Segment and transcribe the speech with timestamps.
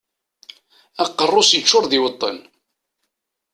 [1.03, 2.37] Aqerru-s yeččuṛ d iweṭṭen.